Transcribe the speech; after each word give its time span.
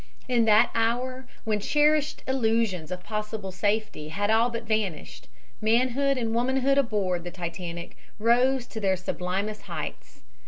In 0.27 0.45
that 0.45 0.71
hour, 0.73 1.27
when 1.43 1.59
cherished 1.59 2.23
illusions 2.27 2.89
of 2.91 3.03
possible 3.03 3.51
safety 3.51 4.07
had 4.09 4.31
all 4.31 4.49
but 4.49 4.63
vanished, 4.63 5.27
manhood 5.61 6.17
and 6.17 6.33
womanhood 6.33 6.79
aboard 6.79 7.23
the 7.23 7.29
Titanic 7.29 7.95
rose 8.17 8.65
to 8.69 8.79
their 8.79 8.97
sublimest 8.97 9.61
heights. 9.61 10.21